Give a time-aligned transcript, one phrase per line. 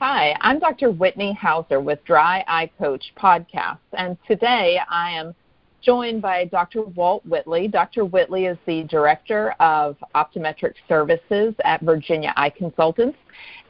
[0.00, 0.90] Hi, I'm Dr.
[0.90, 5.34] Whitney Hauser with Dry Eye Coach podcast, and today I am
[5.82, 6.84] joined by Dr.
[6.84, 7.68] Walt Whitley.
[7.68, 8.06] Dr.
[8.06, 13.18] Whitley is the Director of Optometric Services at Virginia Eye Consultants,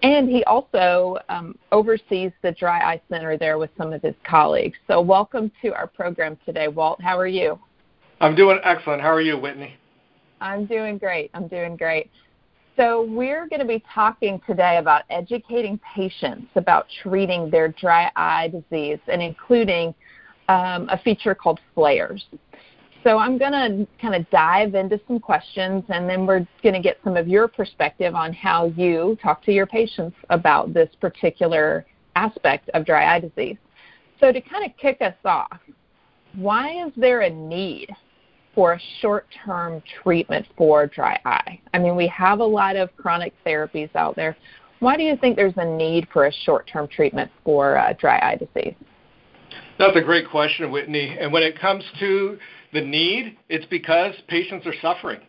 [0.05, 4.79] and he also um, oversees the Dry Eye Center there with some of his colleagues.
[4.87, 7.03] So, welcome to our program today, Walt.
[7.03, 7.59] How are you?
[8.21, 9.03] I'm doing excellent.
[9.03, 9.75] How are you, Whitney?
[10.41, 11.33] I'm doing great.
[11.35, 12.09] I'm doing great.
[12.81, 18.49] So, we're going to be talking today about educating patients about treating their dry eye
[18.49, 19.95] disease and including
[20.49, 22.25] um, a feature called flares.
[23.05, 26.81] So I'm going to kind of dive into some questions and then we're going to
[26.81, 31.85] get some of your perspective on how you talk to your patients about this particular
[32.17, 33.59] aspect of dry eye disease.
[34.21, 35.61] So to kind of kick us off,
[36.35, 37.91] why is there a need
[38.55, 41.61] for a short-term treatment for dry eye?
[41.73, 44.37] I mean, we have a lot of chronic therapies out there.
[44.81, 48.37] Why do you think there's a need for a short-term treatment for uh, dry eye
[48.37, 48.75] disease?
[49.79, 51.17] That's a great question, Whitney.
[51.19, 52.39] And when it comes to
[52.73, 55.21] the need, it's because patients are suffering.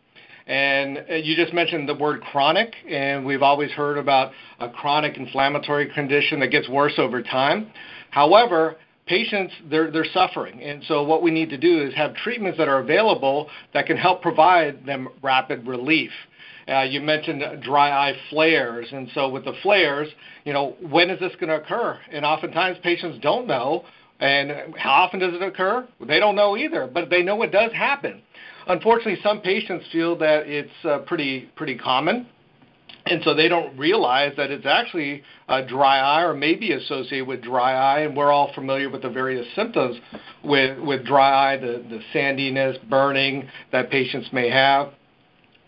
[0.48, 5.18] And uh, you just mentioned the word chronic, and we've always heard about a chronic
[5.18, 7.72] inflammatory condition that gets worse over time.
[8.10, 8.78] However,
[9.12, 10.62] patients they're they're suffering.
[10.64, 13.98] And so what we need to do is have treatments that are available that can
[13.98, 16.12] help provide them rapid relief.
[16.70, 18.88] Uh, you mentioned dry eye flares.
[18.94, 20.08] And so with the flares
[20.46, 22.00] you know when is this going to occur?
[22.10, 23.84] And oftentimes patients don't know.
[24.22, 25.88] And how often does it occur?
[26.08, 28.22] They don't know either, but they know it does happen.
[28.68, 32.28] Unfortunately, some patients feel that it's uh, pretty pretty common,
[33.06, 37.42] and so they don't realize that it's actually a dry eye or maybe associated with
[37.42, 38.02] dry eye.
[38.02, 39.98] And we're all familiar with the various symptoms
[40.44, 44.94] with with dry eye, the the sandiness, burning that patients may have.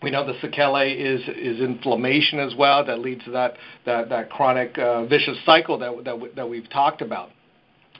[0.02, 3.54] We know the sequelae is is inflammation as well that leads to that
[3.86, 7.30] that that chronic uh, vicious cycle that that that we've talked about.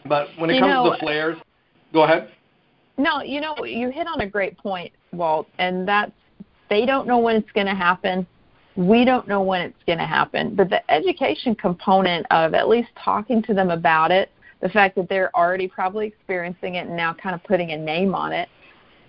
[0.06, 1.38] But when it you comes know, to the flares,
[1.92, 2.30] go ahead.
[2.96, 6.12] No, you know, you hit on a great point, Walt, and that's
[6.70, 8.26] they don't know when it's going to happen.
[8.76, 10.54] We don't know when it's going to happen.
[10.54, 14.30] But the education component of at least talking to them about it,
[14.60, 18.14] the fact that they're already probably experiencing it and now kind of putting a name
[18.14, 18.48] on it,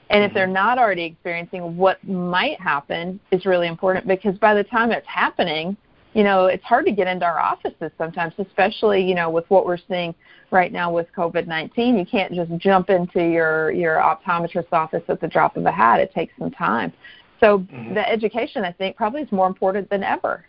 [0.10, 0.54] and if they're mm-hmm.
[0.54, 5.76] not already experiencing what might happen is really important because by the time it's happening,
[6.14, 9.66] you know, it's hard to get into our offices sometimes, especially, you know, with what
[9.66, 10.16] we're seeing
[10.52, 12.00] right now with COVID-19.
[12.00, 16.00] You can't just jump into your, your optometrist's office at the drop of a hat.
[16.00, 16.94] It takes some time.
[17.40, 17.94] So mm-hmm.
[17.94, 20.46] the education, I think, probably is more important than ever.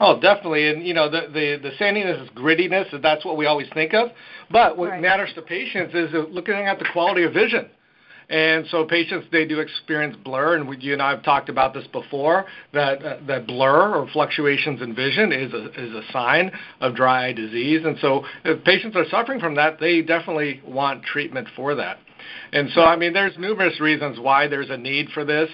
[0.00, 3.68] Oh, definitely, and you know the the the sandiness is grittiness, that's what we always
[3.72, 4.10] think of.
[4.50, 5.00] But what right.
[5.00, 7.68] matters to patients is looking at the quality of vision.
[8.32, 11.74] And so patients, they do experience blur, and we, you and I have talked about
[11.74, 16.50] this before, that, uh, that blur or fluctuations in vision is a, is a sign
[16.80, 17.82] of dry eye disease.
[17.84, 21.98] And so if patients are suffering from that, they definitely want treatment for that.
[22.52, 25.50] And so, I mean, there's numerous reasons why there's a need for this.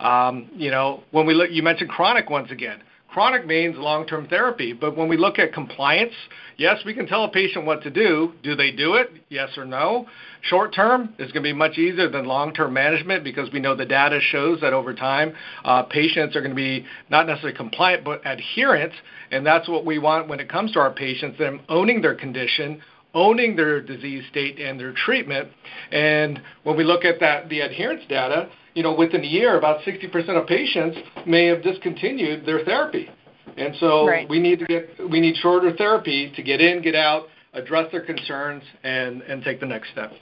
[0.00, 2.82] Um, you know, when we look, you mentioned chronic once again.
[3.12, 6.14] Chronic means long-term therapy, but when we look at compliance,
[6.56, 8.32] yes, we can tell a patient what to do.
[8.42, 9.10] Do they do it?
[9.28, 10.06] Yes or no?
[10.40, 13.76] Short term is going to be much easier than long term management because we know
[13.76, 18.02] the data shows that over time, uh, patients are going to be not necessarily compliant
[18.02, 18.94] but adherent,
[19.30, 22.80] and that's what we want when it comes to our patients, them owning their condition,
[23.14, 25.48] owning their disease state and their treatment.
[25.90, 29.82] And when we look at that, the adherence data, you know, within a year, about
[29.82, 33.10] 60% of patients may have discontinued their therapy.
[33.56, 34.28] And so right.
[34.28, 38.00] we need to get we need shorter therapy to get in, get out, address their
[38.00, 40.12] concerns, and and take the next step.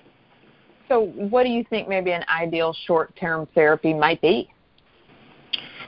[0.88, 4.50] So, what do you think maybe an ideal short-term therapy might be?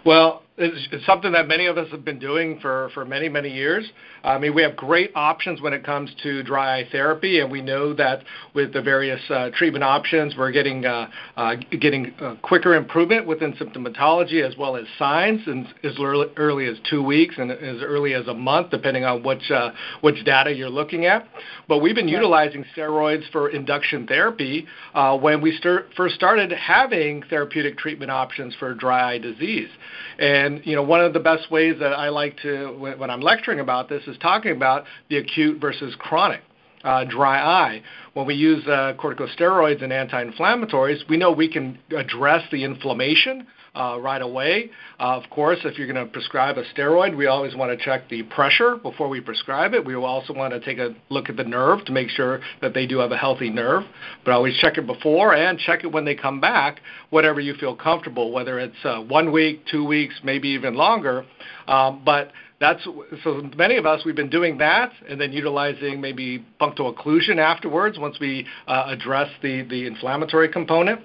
[0.06, 3.48] Well, it's, it's something that many of us have been doing for, for many, many
[3.48, 3.90] years.
[4.22, 7.62] I mean, we have great options when it comes to dry eye therapy, and we
[7.62, 8.22] know that
[8.54, 13.54] with the various uh, treatment options, we're getting uh, uh, getting uh, quicker improvement within
[13.54, 18.12] symptomatology as well as signs, and as early, early as two weeks and as early
[18.12, 19.70] as a month, depending on which uh,
[20.02, 21.26] which data you're looking at.
[21.66, 27.22] But we've been utilizing steroids for induction therapy uh, when we start, first started having
[27.30, 29.70] therapeutic treatment options for dry eye disease,
[30.18, 32.68] and you know one of the best ways that I like to
[32.98, 36.42] when I'm lecturing about this is talking about the acute versus chronic
[36.84, 37.82] uh, dry eye.
[38.14, 43.98] when we use uh, corticosteroids and anti-inflammatories, we know we can address the inflammation uh,
[44.00, 44.70] right away.
[45.00, 48.08] Uh, of course, if you're going to prescribe a steroid, we always want to check
[48.08, 49.84] the pressure before we prescribe it.
[49.84, 52.86] We also want to take a look at the nerve to make sure that they
[52.86, 53.84] do have a healthy nerve.
[54.24, 56.80] But always check it before and check it when they come back,
[57.10, 61.24] whatever you feel comfortable, whether it's uh, one week, two weeks, maybe even longer.
[61.66, 62.32] Um, but
[62.62, 62.82] that's
[63.24, 67.98] so many of us we've been doing that and then utilizing maybe punctal occlusion afterwards
[67.98, 71.00] once we uh, address the the inflammatory component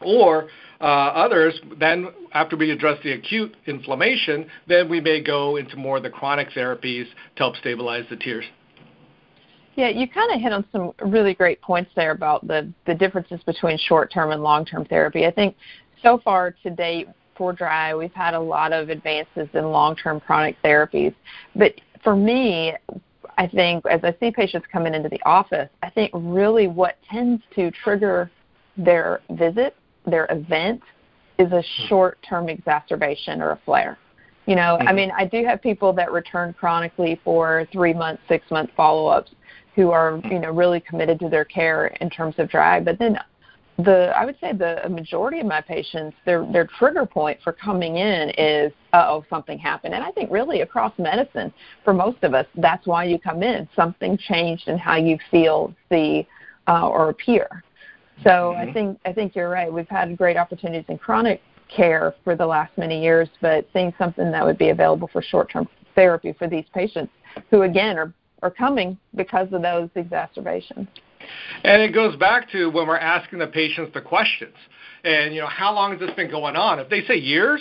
[0.00, 0.48] or
[0.80, 5.96] uh, others, then after we address the acute inflammation, then we may go into more
[5.96, 7.04] of the chronic therapies
[7.34, 8.44] to help stabilize the tears.
[9.74, 13.40] Yeah, you kind of hit on some really great points there about the, the differences
[13.44, 15.26] between short term and long term therapy.
[15.26, 15.56] I think
[16.02, 17.08] so far to date
[17.38, 21.14] for dry, we've had a lot of advances in long term chronic therapies.
[21.56, 21.72] But
[22.04, 22.74] for me,
[23.38, 27.42] I think as I see patients coming into the office, I think really what tends
[27.54, 28.30] to trigger
[28.76, 29.74] their visit
[30.06, 30.82] their event
[31.38, 31.86] is a hmm.
[31.86, 33.98] short term exacerbation or a flare.
[34.46, 34.78] You know.
[34.80, 39.06] I mean, I do have people that return chronically for three month, six month follow
[39.06, 39.32] ups
[39.74, 40.32] who are, hmm.
[40.32, 42.80] you know, really committed to their care in terms of dry.
[42.80, 43.18] But then
[43.78, 47.96] the I would say the majority of my patients, their their trigger point for coming
[47.96, 49.94] in is, oh, something happened.
[49.94, 51.52] And I think really across medicine,
[51.84, 53.68] for most of us, that's why you come in.
[53.76, 56.26] Something changed in how you feel, see,
[56.66, 57.62] uh, or appear.
[58.24, 58.68] So mm-hmm.
[58.68, 59.72] I think I think you're right.
[59.72, 61.40] We've had great opportunities in chronic
[61.74, 65.68] care for the last many years, but seeing something that would be available for short-term
[65.94, 67.12] therapy for these patients
[67.50, 70.88] who again are are coming because of those exacerbations.
[71.64, 74.54] And it goes back to when we're asking the patients the questions.
[75.04, 76.78] And you know, how long has this been going on?
[76.78, 77.60] If they say years,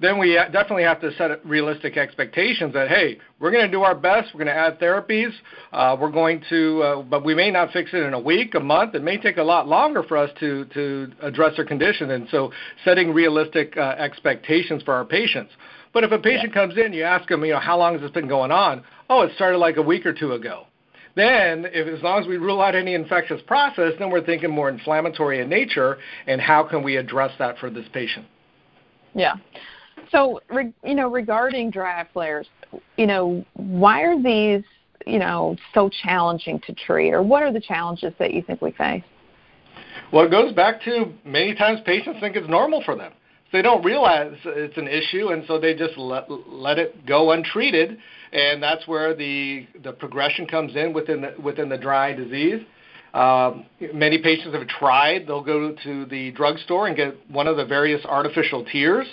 [0.00, 3.94] then we definitely have to set realistic expectations that hey, we're going to do our
[3.94, 4.34] best.
[4.34, 5.30] We're going to add therapies.
[5.72, 8.60] Uh, we're going to, uh, but we may not fix it in a week, a
[8.60, 8.94] month.
[8.94, 12.10] It may take a lot longer for us to to address their condition.
[12.12, 12.50] And so,
[12.84, 15.52] setting realistic uh, expectations for our patients.
[15.92, 16.60] But if a patient yeah.
[16.60, 18.84] comes in, you ask them, you know, how long has this been going on?
[19.08, 20.66] Oh, it started like a week or two ago.
[21.20, 24.70] Then, if as long as we rule out any infectious process, then we're thinking more
[24.70, 28.24] inflammatory in nature, and how can we address that for this patient?
[29.14, 29.34] Yeah.
[30.10, 30.40] So,
[30.82, 32.48] you know, regarding dry flares,
[32.96, 34.64] you know, why are these,
[35.06, 38.72] you know, so challenging to treat, or what are the challenges that you think we
[38.72, 39.02] face?
[40.14, 43.12] Well, it goes back to many times patients think it's normal for them.
[43.52, 47.98] They don't realize it's an issue, and so they just let, let it go untreated,
[48.32, 52.62] and that's where the the progression comes in within the, within the dry disease.
[53.12, 55.26] Um, many patients have tried.
[55.26, 59.06] They'll go to the drugstore and get one of the various artificial tears.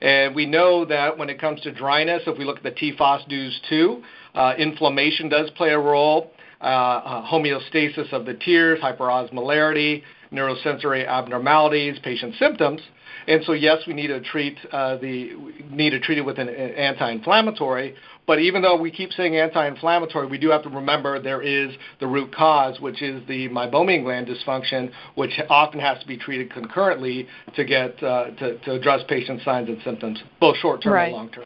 [0.00, 4.02] And we know that when it comes to dryness, if we look at the TFOS-DEWS2,
[4.34, 6.32] uh, inflammation does play a role.
[6.60, 12.80] Uh, uh, homeostasis of the tears, hyperosmolarity, neurosensory abnormalities, patient symptoms.
[13.28, 17.94] And so, yes, we need to treat the need to treat it with an anti-inflammatory.
[18.26, 22.06] But even though we keep saying anti-inflammatory, we do have to remember there is the
[22.06, 27.26] root cause, which is the meibomian gland dysfunction, which often has to be treated concurrently
[27.54, 31.04] to get uh, to, to address patient signs and symptoms, both short-term right.
[31.06, 31.44] and long-term.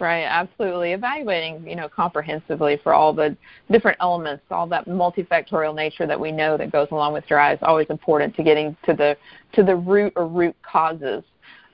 [0.00, 0.92] Right, absolutely.
[0.92, 3.36] Evaluating, you know, comprehensively for all the
[3.70, 7.58] different elements, all that multifactorial nature that we know that goes along with dry is
[7.62, 9.16] always important to getting to the
[9.52, 11.22] to the root or root causes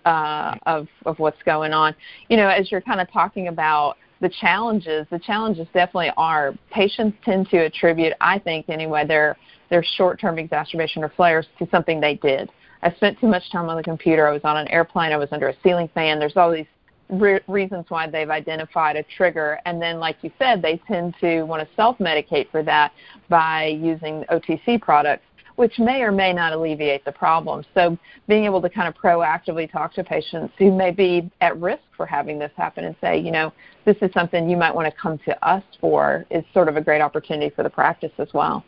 [0.05, 1.94] uh, of of what's going on.
[2.29, 7.17] You know, as you're kind of talking about the challenges, the challenges definitely are patients
[7.25, 9.37] tend to attribute, I think anyway, their
[9.70, 12.50] their short-term exacerbation or flares to something they did.
[12.82, 14.26] I spent too much time on the computer.
[14.26, 15.12] I was on an airplane.
[15.12, 16.19] I was under a ceiling fan.
[16.19, 16.67] There's all these
[17.11, 19.58] re- reasons why they've identified a trigger.
[19.67, 22.93] And then, like you said, they tend to want to self medicate for that
[23.29, 25.25] by using OTC products,
[25.58, 27.65] which may or may not alleviate the problem.
[27.74, 27.98] So,
[28.29, 32.06] being able to kind of proactively talk to patients who may be at risk for
[32.06, 33.53] having this happen and say, you know,
[33.84, 36.81] this is something you might want to come to us for is sort of a
[36.81, 38.65] great opportunity for the practice as well.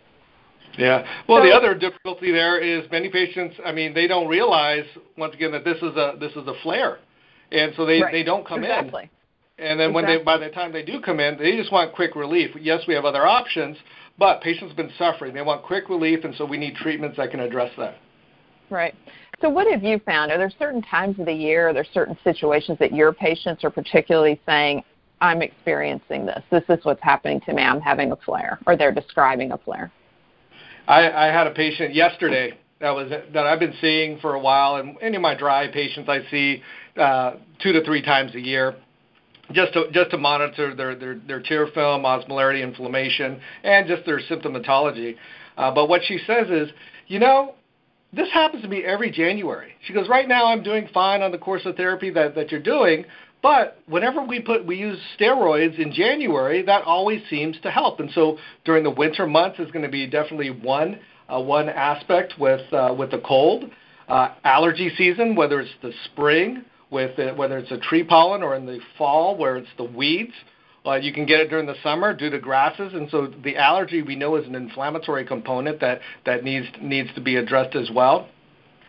[0.79, 1.07] Yeah.
[1.29, 3.57] Well, so, the other difficulty there is many patients.
[3.65, 4.85] I mean, they don't realize
[5.17, 6.99] once again that this is a this is a flare
[7.53, 8.13] and so they right.
[8.13, 9.05] they don't come exactly.
[9.05, 9.11] in.
[9.61, 9.95] And then exactly.
[9.95, 12.51] when they by the time they do come in, they just want quick relief.
[12.59, 13.77] Yes, we have other options,
[14.19, 15.35] but patients have been suffering.
[15.35, 17.97] They want quick relief, and so we need treatments that can address that.
[18.71, 18.95] Right.
[19.43, 20.33] So what have you found?
[20.33, 23.71] Are there certain times of the year, are there certain situations that your patients are
[23.71, 24.83] particularly saying,
[25.21, 26.43] I'm experiencing this.
[26.51, 27.63] This is what's happening to me.
[27.63, 29.93] I'm having a flare, or they're describing a flare.
[30.89, 34.77] I, I had a patient yesterday that was that I've been seeing for a while,
[34.77, 36.63] and any of my dry patients I see
[36.97, 38.77] uh, two to three times a year,
[39.53, 44.21] just to just to monitor their their, their tear film, osmolarity, inflammation, and just their
[44.21, 45.17] symptomatology.
[45.57, 46.71] Uh, but what she says is,
[47.07, 47.55] you know,
[48.13, 49.73] this happens to me every January.
[49.85, 52.63] She goes, right now I'm doing fine on the course of therapy that, that you're
[52.63, 53.05] doing,
[53.43, 58.01] but whenever we put we use steroids in January, that always seems to help.
[58.01, 60.99] And so during the winter months is going to be definitely one
[61.33, 63.71] uh, one aspect with uh, with the cold.
[64.09, 68.55] Uh, allergy season, whether it's the spring with it, whether it's a tree pollen or
[68.55, 70.33] in the fall where it's the weeds.
[70.85, 74.01] Uh, you can get it during the summer due to grasses, and so the allergy
[74.01, 78.29] we know is an inflammatory component that that needs needs to be addressed as well.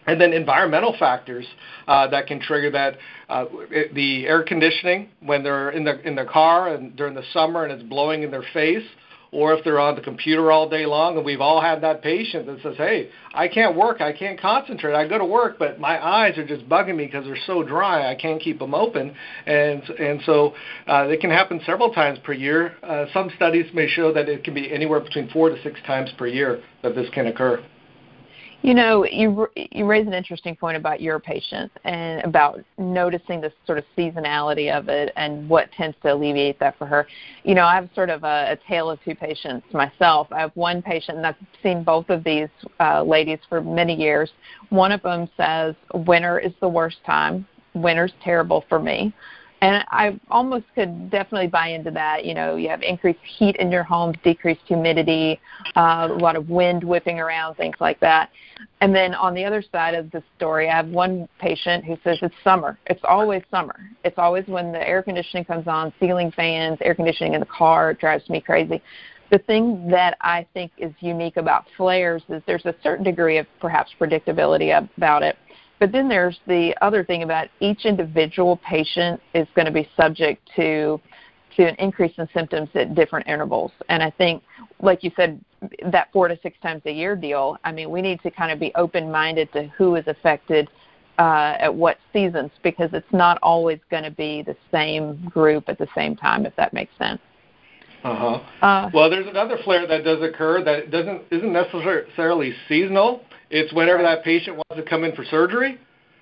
[0.08, 1.46] And then environmental factors
[1.88, 2.98] uh, that can trigger that.
[3.30, 7.24] Uh, it, the air conditioning when they're in the in the car and during the
[7.34, 8.86] summer and it's blowing in their face,
[9.32, 11.16] or if they're on the computer all day long.
[11.16, 14.94] And we've all had that patient that says, "Hey, I can't work, I can't concentrate.
[14.94, 18.10] I go to work, but my eyes are just bugging me because they're so dry.
[18.10, 20.54] I can't keep them open." And and so
[20.88, 22.76] uh, it can happen several times per year.
[22.84, 26.12] Uh, some studies may show that it can be anywhere between four to six times
[26.18, 27.64] per year that this can occur.
[28.64, 33.52] You know, you you raise an interesting point about your patient and about noticing the
[33.66, 37.08] sort of seasonality of it and what tends to alleviate that for her.
[37.44, 40.28] You know, I have sort of a, a tale of two patients myself.
[40.32, 42.50] I have one patient, and I've seen both of these
[42.80, 44.32] uh, ladies for many years.
[44.70, 47.48] One of them says winter is the worst time.
[47.74, 49.12] Winter's terrible for me.
[49.62, 52.26] And I almost could definitely buy into that.
[52.26, 55.40] You know, you have increased heat in your home, decreased humidity,
[55.76, 58.32] uh, a lot of wind whipping around, things like that.
[58.82, 62.18] And then on the other side of the story, I have one patient who says
[62.24, 62.80] it's summer.
[62.88, 63.80] It's always summer.
[64.04, 67.94] It's always when the air conditioning comes on, ceiling fans, air conditioning in the car.
[67.94, 68.82] Drives me crazy.
[69.30, 73.46] The thing that I think is unique about flares is there's a certain degree of
[73.60, 75.38] perhaps predictability about it
[75.82, 80.48] but then there's the other thing about each individual patient is going to be subject
[80.56, 81.02] to
[81.58, 83.72] to an increase in symptoms at different intervals.
[83.90, 84.42] And I think,
[84.80, 85.44] like you said,
[85.92, 87.58] that four to six times a year deal.
[87.66, 90.70] I mean, we need to kind of be open minded to who is affected
[91.18, 95.80] uh, at what seasons because it's not always going to be the same group at
[95.80, 96.46] the same time.
[96.46, 97.20] If that makes sense.
[98.04, 98.66] Uh-huh.
[98.66, 104.02] Uh, well, there's another flare that does occur that doesn't isn't necessarily seasonal, it's whenever
[104.02, 105.78] that patient wants to come in for surgery.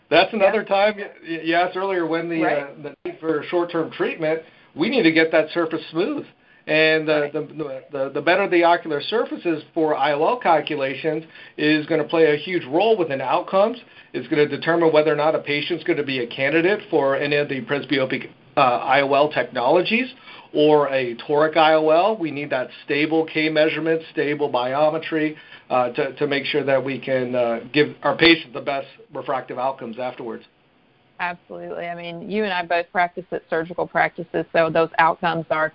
[0.10, 0.76] That's another yeah.
[0.76, 1.00] time.
[1.24, 2.58] You asked earlier when the right.
[2.58, 4.42] uh, the need for short-term treatment.
[4.76, 6.26] We need to get that surface smooth,
[6.68, 7.34] and the, right.
[7.34, 11.24] the, the the better the ocular surface is for IOL calculations
[11.58, 13.78] is going to play a huge role within outcomes.
[14.14, 17.16] It's going to determine whether or not a patient's going to be a candidate for
[17.16, 20.12] any of the presbyopic uh, IOL technologies
[20.54, 22.20] or a toric IOL.
[22.20, 25.36] We need that stable K measurement, stable biometry
[25.70, 29.58] uh, to, to make sure that we can uh, give our patients the best refractive
[29.58, 30.44] outcomes afterwards.
[31.20, 31.86] Absolutely.
[31.86, 35.74] I mean, you and I both practice at surgical practices, so those outcomes are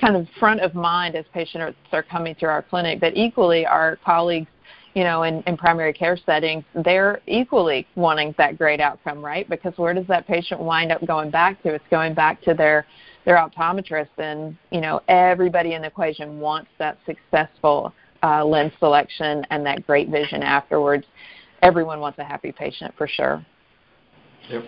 [0.00, 3.00] kind of front of mind as patients are coming through our clinic.
[3.00, 4.48] But equally, our colleagues
[4.96, 9.46] you know, in, in primary care settings, they're equally wanting that great outcome, right?
[9.46, 11.74] Because where does that patient wind up going back to?
[11.74, 12.86] It's going back to their
[13.26, 17.92] their optometrist, and you know, everybody in the equation wants that successful
[18.22, 21.04] uh, lens selection and that great vision afterwards.
[21.60, 23.44] Everyone wants a happy patient for sure.
[24.48, 24.64] Yep.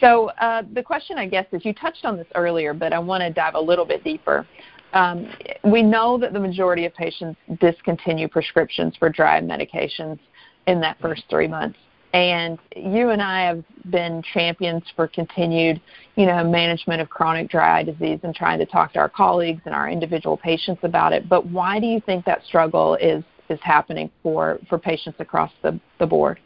[0.00, 3.22] So uh, the question, I guess, is you touched on this earlier, but I want
[3.22, 4.46] to dive a little bit deeper.
[4.92, 10.18] Um, we know that the majority of patients discontinue prescriptions for dry medications
[10.66, 11.78] in that first three months.
[12.12, 15.80] And you and I have been champions for continued,
[16.16, 19.62] you know, management of chronic dry eye disease and trying to talk to our colleagues
[19.64, 21.28] and our individual patients about it.
[21.28, 25.78] But why do you think that struggle is is happening for for patients across the,
[25.98, 26.40] the board?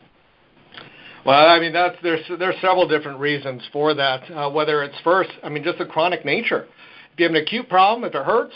[1.24, 4.30] Well, I mean, that's there's there's several different reasons for that.
[4.30, 6.66] Uh, whether it's first, I mean, just the chronic nature
[7.14, 8.54] if you have an acute problem, if it hurts,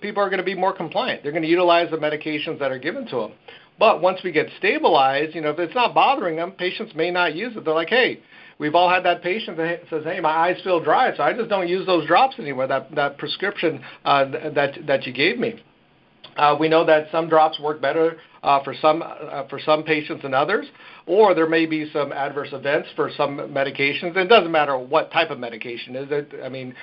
[0.00, 1.22] people are going to be more compliant.
[1.22, 3.32] They're going to utilize the medications that are given to them.
[3.78, 7.34] But once we get stabilized, you know, if it's not bothering them, patients may not
[7.34, 7.64] use it.
[7.64, 8.20] They're like, hey,
[8.58, 11.50] we've all had that patient that says, hey, my eyes feel dry, so I just
[11.50, 12.66] don't use those drops anymore.
[12.66, 15.62] That that prescription uh, that that you gave me.
[16.36, 20.22] Uh, we know that some drops work better uh, for some uh, for some patients
[20.22, 20.66] than others,
[21.06, 24.16] or there may be some adverse events for some medications.
[24.16, 26.32] It doesn't matter what type of medication is it.
[26.44, 26.74] I mean,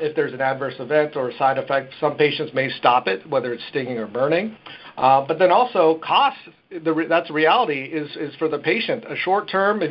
[0.00, 3.52] if there's an adverse event or a side effect, some patients may stop it, whether
[3.52, 4.56] it's stinging or burning.
[4.96, 6.36] Uh, but then also cost,
[6.84, 9.04] that's reality, is, for the patient.
[9.08, 9.82] A short term,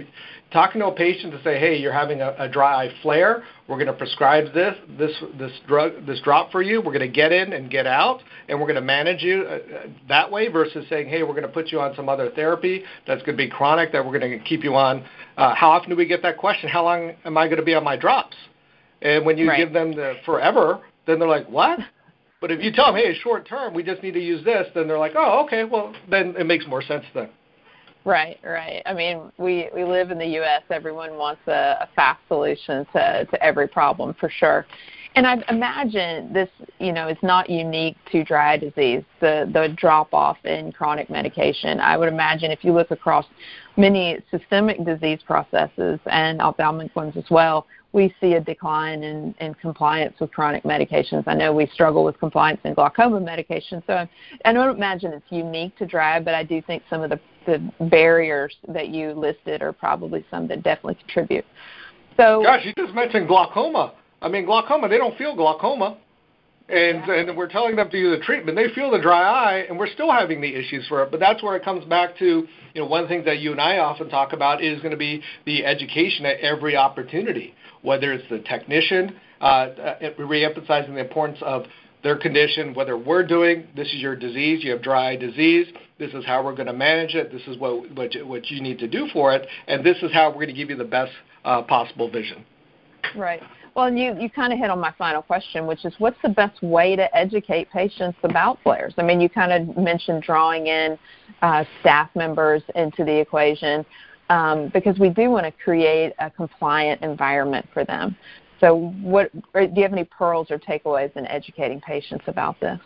[0.51, 3.87] talking to a patient to say, hey, you're having a, dry eye flare, we're going
[3.87, 6.81] to prescribe this, this, this drug, this drop for you.
[6.81, 9.53] We're going to get in and get out, and we're going to manage you uh,
[9.53, 12.83] uh, that way versus saying, hey, we're going to put you on some other therapy
[13.07, 15.03] that's going to be chronic that we're going to keep you on.
[15.37, 16.69] Uh, how often do we get that question?
[16.69, 18.35] How long am I going to be on my drops?
[19.01, 19.57] And when you right.
[19.57, 21.79] give them the forever, then they're like, what?
[22.39, 24.87] But if you tell them, hey, short term, we just need to use this, then
[24.87, 27.29] they're like, oh, okay, well, then it makes more sense then.
[28.03, 28.81] Right, right.
[28.87, 30.63] I mean, we we live in the U.S.
[30.71, 34.65] Everyone wants a, a fast solution to to every problem for sure.
[35.15, 39.03] And I imagine this, you know, is not unique to dry eye disease.
[39.19, 41.79] The the drop off in chronic medication.
[41.79, 43.25] I would imagine if you look across
[43.77, 49.53] many systemic disease processes and ophthalmic ones as well, we see a decline in, in
[49.55, 51.23] compliance with chronic medications.
[51.27, 54.07] I know we struggle with compliance in glaucoma medication, so
[54.45, 57.85] I don't imagine it's unique to dry, but I do think some of the, the
[57.85, 61.45] barriers that you listed are probably some that definitely contribute.
[62.17, 63.93] So, gosh, you just mentioned glaucoma.
[64.21, 65.97] I mean, glaucoma, they don't feel glaucoma.
[66.69, 67.15] And, yeah.
[67.15, 68.55] and we're telling them to do the treatment.
[68.57, 71.11] They feel the dry eye, and we're still having the issues for it.
[71.11, 73.79] But that's where it comes back to, you know, one thing that you and I
[73.79, 78.39] often talk about is going to be the education at every opportunity, whether it's the
[78.39, 81.65] technician, uh, uh, reemphasizing the importance of
[82.03, 85.67] their condition, whether we're doing this is your disease, you have dry eye disease,
[85.99, 88.61] this is how we're going to manage it, this is what what you, what you
[88.61, 90.83] need to do for it, and this is how we're going to give you the
[90.83, 91.11] best
[91.45, 92.43] uh, possible vision.
[93.15, 93.41] Right.
[93.75, 96.61] Well, you, you kind of hit on my final question, which is what's the best
[96.61, 98.93] way to educate patients about flares?
[98.97, 100.97] I mean, you kind of mentioned drawing in
[101.41, 103.85] uh, staff members into the equation
[104.29, 108.15] um, because we do want to create a compliant environment for them.
[108.59, 112.79] So, what do you have any pearls or takeaways in educating patients about this?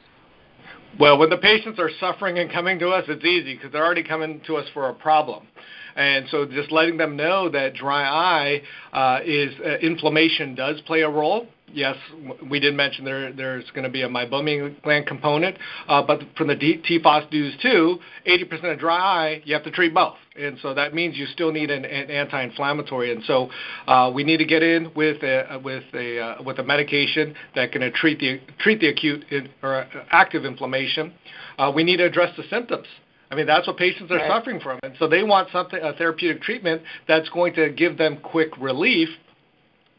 [0.98, 4.04] Well, when the patients are suffering and coming to us, it's easy because they're already
[4.04, 5.46] coming to us for a problem.
[5.98, 8.62] And so just letting them know that dry eye
[8.94, 11.48] uh, is uh, inflammation does play a role.
[11.76, 11.98] Yes,
[12.50, 15.58] we did mention there there's going to be a meibomian gland component,
[15.90, 19.94] uh, but from the TFOS DEWS II, 80% of dry eye, you have to treat
[19.94, 20.16] both.
[20.38, 23.12] And so that means you still need an, an anti-inflammatory.
[23.12, 23.50] And so
[23.88, 27.74] uh, we need to get in with a, with a uh, with a medication that
[27.74, 31.14] can treat the treat the acute in, or active inflammation.
[31.58, 32.88] Uh, we need to address the symptoms.
[33.32, 34.30] I mean, that's what patients are right.
[34.30, 38.18] suffering from, and so they want something a therapeutic treatment that's going to give them
[38.24, 39.10] quick relief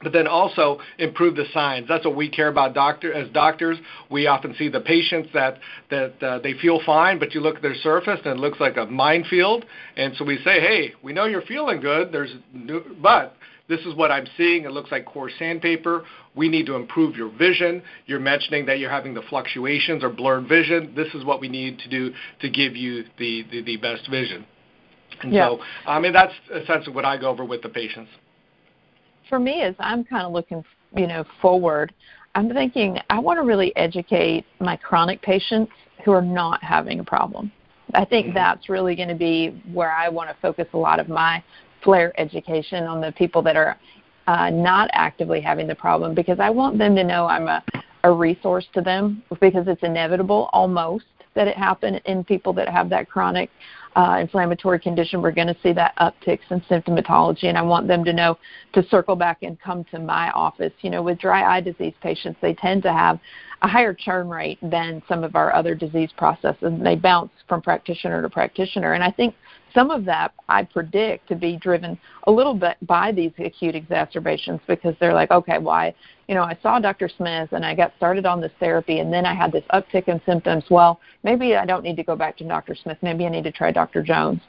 [0.06, 1.88] but then also improve the signs.
[1.88, 2.74] That's what we care about.
[2.74, 3.76] Doctor as doctors,
[4.08, 5.58] we often see the patients that
[5.90, 8.76] that uh, they feel fine, but you look at their surface and it looks like
[8.76, 9.64] a minefield.
[9.96, 12.12] And so we say, hey, we know you're feeling good.
[12.12, 13.34] There's, new, but
[13.68, 14.62] this is what I'm seeing.
[14.62, 16.04] It looks like coarse sandpaper.
[16.36, 17.82] We need to improve your vision.
[18.06, 20.92] You're mentioning that you're having the fluctuations or blurred vision.
[20.94, 24.46] This is what we need to do to give you the, the, the best vision.
[25.24, 25.48] And yeah.
[25.48, 28.10] so, I mean, that's essentially what I go over with the patients.
[29.28, 30.64] For me, as I'm kind of looking,
[30.96, 31.92] you know, forward,
[32.34, 35.72] I'm thinking I want to really educate my chronic patients
[36.04, 37.50] who are not having a problem.
[37.94, 38.34] I think mm-hmm.
[38.34, 41.42] that's really going to be where I want to focus a lot of my
[41.82, 43.78] flare education on the people that are
[44.26, 47.62] uh, not actively having the problem because I want them to know I'm a,
[48.04, 52.88] a resource to them because it's inevitable almost that it happen in people that have
[52.90, 53.50] that chronic
[53.96, 55.22] uh, inflammatory condition.
[55.22, 58.38] We're going to see that upticks in symptomatology, and I want them to know
[58.74, 60.72] to circle back and come to my office.
[60.82, 63.18] You know, with dry eye disease patients, they tend to have
[63.62, 67.62] a higher churn rate than some of our other disease processes, and they bounce from
[67.62, 68.92] practitioner to practitioner.
[68.92, 69.34] And I think
[69.74, 74.60] some of that I predict to be driven a little bit by these acute exacerbations
[74.66, 75.94] because they're like, okay, why?
[76.28, 77.08] you know, I saw Dr.
[77.08, 80.20] Smith and I got started on this therapy and then I had this uptick in
[80.26, 80.64] symptoms.
[80.70, 82.74] Well, maybe I don't need to go back to Dr.
[82.74, 82.98] Smith.
[83.00, 84.02] Maybe I need to try Dr.
[84.02, 84.40] Jones.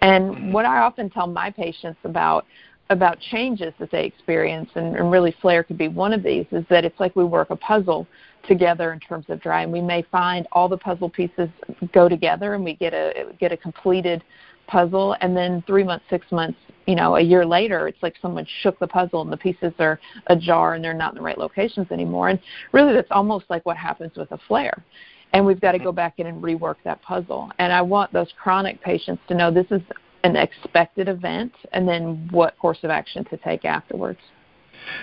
[0.00, 2.46] And what I often tell my patients about
[2.88, 6.64] about changes that they experience, and, and really flare could be one of these, is
[6.70, 8.06] that it's like we work a puzzle
[8.46, 11.48] together in terms of dry, and we may find all the puzzle pieces
[11.92, 14.22] go together, and we get a get a completed
[14.66, 18.46] puzzle, and then three months, six months, you know, a year later, it's like someone
[18.62, 19.98] shook the puzzle and the pieces are
[20.28, 22.28] ajar and they're not in the right locations anymore.
[22.28, 22.38] And
[22.72, 24.84] really, that's almost like what happens with a flare
[25.32, 27.50] and we've got to go back in and rework that puzzle.
[27.58, 29.82] And I want those chronic patients to know this is
[30.24, 34.18] an expected event and then what course of action to take afterwards.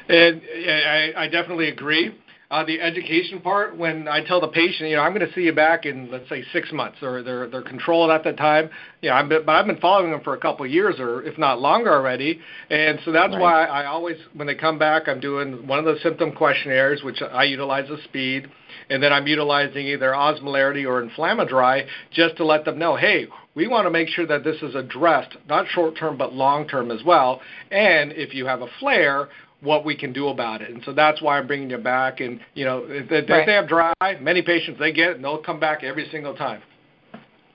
[0.10, 2.16] And I, I definitely agree.
[2.54, 5.42] Uh, the education part, when I tell the patient, you know, I'm going to see
[5.42, 8.70] you back in, let's say, six months, or they're they're controlled at that time.
[9.02, 11.24] You know, I've been, but I've been following them for a couple of years, or
[11.24, 12.40] if not longer already.
[12.70, 13.42] And so that's right.
[13.42, 17.24] why I always, when they come back, I'm doing one of the symptom questionnaires, which
[17.24, 18.48] I utilize the SPEED,
[18.92, 23.68] and then I'm utilizing either osmolarity or inflammatory just to let them know, hey, we
[23.68, 27.04] want to make sure that this is addressed, not short term, but long term as
[27.04, 27.42] well.
[27.72, 29.30] And if you have a flare,
[29.64, 30.70] what we can do about it.
[30.72, 32.20] And so that's why I'm bringing you back.
[32.20, 33.46] And, you know, if, if right.
[33.46, 36.62] they have dry, many patients, they get it and they'll come back every single time.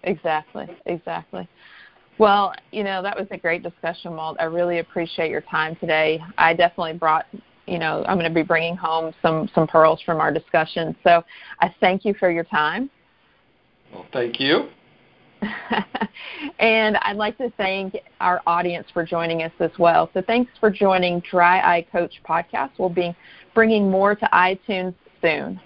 [0.04, 1.48] Exactly, exactly.
[2.18, 4.38] Well, you know, that was a great discussion, Walt.
[4.40, 6.20] I really appreciate your time today.
[6.36, 7.26] I definitely brought
[7.68, 10.96] you know, I'm going to be bringing home some some pearls from our discussion.
[11.04, 11.22] So
[11.60, 12.90] I thank you for your time.
[13.92, 14.70] Well, thank you.
[16.58, 20.10] and I'd like to thank our audience for joining us as well.
[20.14, 22.70] So thanks for joining Dry Eye Coach podcast.
[22.78, 23.14] We'll be
[23.54, 25.60] bringing more to iTunes soon.